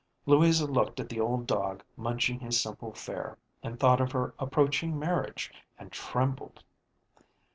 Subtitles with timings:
[0.25, 4.97] Louisa looked at the old dog munching his simple fare, and thought of her approaching
[4.97, 6.63] marriage and trembled.